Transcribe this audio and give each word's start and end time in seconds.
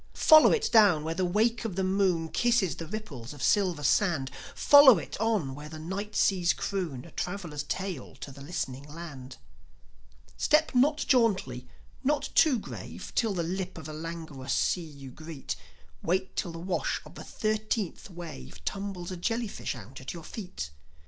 Follow 0.15 0.51
it 0.51 0.71
down 0.71 1.03
where 1.03 1.13
the 1.13 1.23
wake 1.25 1.63
of 1.63 1.75
the 1.75 1.83
moon 1.83 2.27
Kisses 2.29 2.75
the 2.75 2.87
ripples 2.87 3.33
of 3.33 3.43
silver 3.43 3.83
sand; 3.83 4.31
Follow 4.55 4.97
it 4.97 5.15
on 5.21 5.53
where 5.53 5.69
the 5.69 5.77
night 5.77 6.15
seas 6.15 6.53
croon 6.53 7.05
A 7.05 7.11
traveller's 7.11 7.61
tale 7.61 8.15
to 8.15 8.31
the 8.31 8.41
listening 8.41 8.81
land. 8.89 9.37
Step 10.37 10.73
not 10.73 11.05
jauntily, 11.07 11.67
not 12.03 12.29
too 12.33 12.57
grave, 12.57 13.11
Till 13.13 13.35
the 13.35 13.43
lip 13.43 13.77
of 13.77 13.85
the 13.85 13.93
languorous 13.93 14.53
sea 14.53 14.81
you 14.81 15.11
greet; 15.11 15.55
Wait 16.01 16.35
till 16.35 16.51
the 16.51 16.57
wash 16.57 16.99
of 17.05 17.13
the 17.13 17.23
thirteenth 17.23 18.09
wave 18.09 18.65
Tumbles 18.65 19.11
a 19.11 19.17
jellyfish 19.17 19.75
out 19.75 20.01
at 20.01 20.13
your 20.15 20.23
feet. 20.23 20.71